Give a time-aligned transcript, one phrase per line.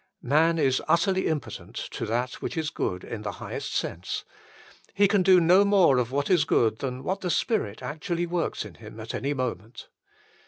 [0.23, 4.25] Man is utterly impotent to that which is good in the highest sense:
[4.95, 8.65] he can do no more of what is good than what the Spirit actually works
[8.65, 9.89] in him at any moment.